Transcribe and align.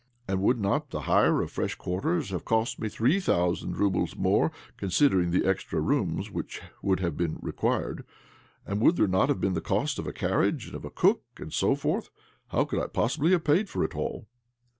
And 0.27 0.41
would 0.41 0.59
not 0.59 0.89
the 0.89 1.01
hire 1.01 1.43
of 1.43 1.51
fresh 1.51 1.75
quarters 1.75 2.31
have 2.31 2.43
cost 2.43 2.79
me 2.79 2.89
three 2.89 3.19
thousand 3.19 3.77
roubles 3.77 4.15
more, 4.15 4.51
considering' 4.75 5.29
the 5.29 5.45
extra 5.45 5.79
rooms 5.79 6.31
which 6.31 6.59
would 6.81 7.01
have 7.01 7.15
been 7.15 7.37
re 7.39 7.51
quired? 7.51 8.03
And 8.65 8.81
would 8.81 8.95
there 8.95 9.07
not 9.07 9.29
have 9.29 9.39
been 9.39 9.53
the 9.53 9.61
cost 9.61 9.99
of 9.99 10.07
a 10.07 10.11
carriage, 10.11 10.65
and 10.65 10.75
of 10.75 10.85
a 10.85 10.89
cook, 10.89 11.21
and 11.37 11.53
so 11.53 11.75
forth? 11.75 12.09
How 12.47 12.65
could 12.65 12.81
I 12.81 12.87
possibly 12.87 13.29
have 13.33 13.43
paid 13.43 13.69
for 13.69 13.83
it 13.83 13.93
all?" 13.95 14.25